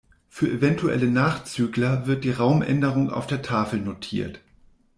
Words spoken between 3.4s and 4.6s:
Tafel notiert.